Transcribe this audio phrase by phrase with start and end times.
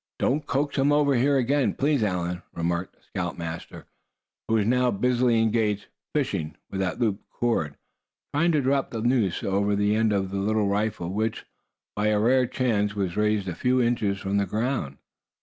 [0.17, 3.85] "Don't coax him over here again, please, Allan," remarked the scoutmaster,
[4.47, 7.75] who was now busily engaged "fishing" with that looped cord,
[8.33, 11.45] trying to drop the noose over the end of the little rifle, which,
[11.95, 14.97] by a rare chance, was raised a few inches from the ground.